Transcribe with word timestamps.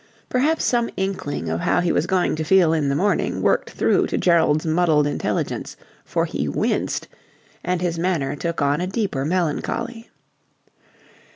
Perhaps 0.29 0.65
some 0.65 0.89
inkling 0.97 1.47
of 1.47 1.59
how 1.59 1.79
he 1.79 1.91
was 1.91 2.07
going 2.07 2.35
to 2.35 2.43
feel 2.43 2.73
in 2.73 2.89
the 2.89 2.95
morning 2.95 3.39
worked 3.43 3.69
through 3.69 4.07
to 4.07 4.17
Gerald's 4.17 4.65
muddled 4.65 5.05
intelligence, 5.05 5.77
for 6.03 6.25
he 6.25 6.47
winced, 6.49 7.07
and 7.63 7.83
his 7.83 7.99
manner 7.99 8.35
took 8.35 8.63
on 8.63 8.81
a 8.81 8.87
deeper 8.87 9.25
melancholy. 9.25 10.09